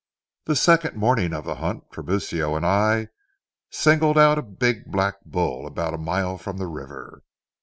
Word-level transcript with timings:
The 0.45 0.55
second 0.55 0.95
morning 0.97 1.31
of 1.31 1.45
the 1.45 1.57
hunt, 1.57 1.91
Tiburcio 1.91 2.55
and 2.57 2.65
I 2.65 3.09
singled 3.69 4.17
out 4.17 4.39
a 4.39 4.41
big 4.41 4.85
black 4.87 5.23
bull 5.25 5.67
about 5.67 5.93
a 5.93 5.99
mile 5.99 6.39
from 6.39 6.57
the 6.57 6.65
river. 6.65 7.21